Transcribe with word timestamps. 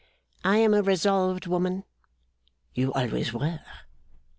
'I 0.43 0.57
am 0.57 0.73
a 0.73 0.81
resolved 0.81 1.45
woman.' 1.45 1.83
'You 2.73 2.91
always 2.93 3.31
were. 3.33 3.59